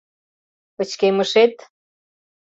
Пычкемышет 0.75 1.55